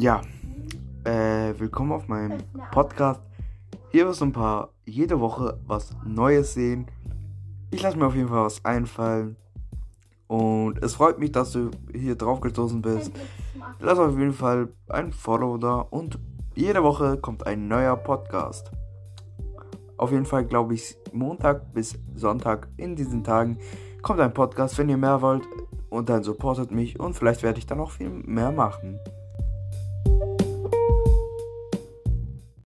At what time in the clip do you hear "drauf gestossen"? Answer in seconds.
12.14-12.80